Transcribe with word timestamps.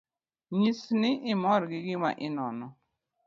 Nyis 0.59 0.81
ni 0.99 1.11
imor 1.33 1.61
gi 1.71 1.79
gima 1.85 2.09
inono 2.27 2.67